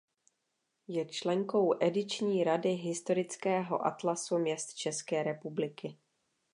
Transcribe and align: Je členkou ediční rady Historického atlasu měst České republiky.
Je 0.87 1.05
členkou 1.05 1.75
ediční 1.79 2.43
rady 2.43 2.69
Historického 2.69 3.85
atlasu 3.85 4.37
měst 4.37 4.73
České 4.73 5.23
republiky. 5.23 5.97